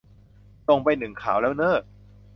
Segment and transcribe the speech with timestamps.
[0.67, 1.77] ส่งไปหนึ่งข่าวแล้วเน้อ